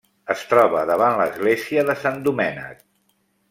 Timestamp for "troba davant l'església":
0.53-1.85